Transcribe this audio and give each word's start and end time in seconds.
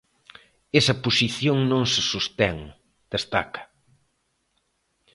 Esa 0.79 0.95
posición 1.05 1.57
non 1.71 1.83
se 1.93 2.01
sostén, 2.11 2.57
destaca. 3.13 3.63